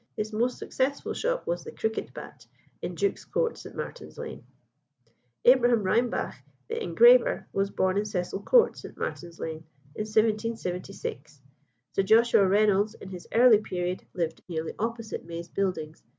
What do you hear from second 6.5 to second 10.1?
the engraver, was born in Cecil Court, St. Martin's Lane, in